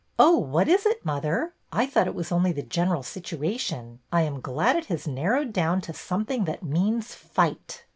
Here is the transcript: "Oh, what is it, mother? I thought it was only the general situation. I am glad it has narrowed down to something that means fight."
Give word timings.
"Oh, 0.17 0.35
what 0.39 0.67
is 0.67 0.87
it, 0.87 1.05
mother? 1.05 1.53
I 1.71 1.85
thought 1.85 2.07
it 2.07 2.15
was 2.15 2.31
only 2.31 2.51
the 2.51 2.63
general 2.63 3.03
situation. 3.03 3.99
I 4.11 4.23
am 4.23 4.41
glad 4.41 4.75
it 4.75 4.85
has 4.87 5.07
narrowed 5.07 5.53
down 5.53 5.79
to 5.81 5.93
something 5.93 6.45
that 6.45 6.63
means 6.63 7.13
fight." 7.13 7.85